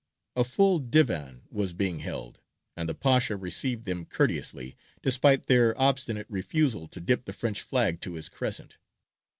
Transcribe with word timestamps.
A 0.35 0.43
full 0.43 0.79
divan 0.79 1.43
was 1.51 1.73
being 1.73 1.99
held, 1.99 2.39
and 2.75 2.89
the 2.89 2.95
Pasha 2.95 3.37
received 3.37 3.85
them 3.85 4.03
courteously, 4.05 4.75
despite 5.03 5.45
their 5.45 5.79
obstinate 5.79 6.25
refusal 6.27 6.87
to 6.87 6.99
dip 6.99 7.25
the 7.25 7.33
French 7.33 7.61
flag 7.61 8.01
to 8.01 8.13
his 8.15 8.27
crescent. 8.27 8.79